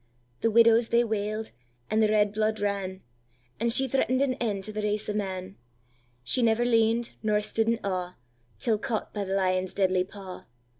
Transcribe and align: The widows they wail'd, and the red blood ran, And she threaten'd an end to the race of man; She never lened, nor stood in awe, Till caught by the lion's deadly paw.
The 0.39 0.49
widows 0.49 0.89
they 0.89 1.03
wail'd, 1.03 1.51
and 1.87 2.01
the 2.01 2.07
red 2.07 2.33
blood 2.33 2.59
ran, 2.59 3.03
And 3.59 3.71
she 3.71 3.87
threaten'd 3.87 4.19
an 4.23 4.33
end 4.41 4.63
to 4.63 4.73
the 4.73 4.81
race 4.81 5.07
of 5.07 5.15
man; 5.15 5.57
She 6.23 6.41
never 6.41 6.65
lened, 6.65 7.11
nor 7.21 7.39
stood 7.39 7.67
in 7.67 7.79
awe, 7.83 8.15
Till 8.57 8.79
caught 8.79 9.13
by 9.13 9.25
the 9.25 9.35
lion's 9.35 9.75
deadly 9.75 10.03
paw. 10.03 10.47